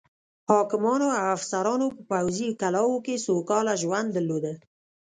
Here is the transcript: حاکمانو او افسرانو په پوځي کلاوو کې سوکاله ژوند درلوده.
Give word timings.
حاکمانو 0.51 1.07
او 1.21 1.25
افسرانو 1.35 1.87
په 1.95 2.01
پوځي 2.11 2.47
کلاوو 2.61 3.03
کې 3.05 3.23
سوکاله 3.25 3.73
ژوند 3.81 4.07
درلوده. 4.11 4.53